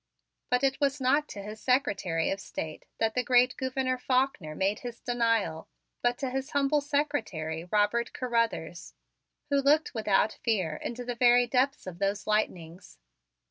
[0.49, 4.79] But it was not to his Secretary of State that the great Gouverneur Faulkner made
[4.79, 5.69] his denial
[6.01, 8.95] but to his humble secretary, Robert Carruthers,
[9.51, 12.97] who looked without fear into the very depths of those lightnings.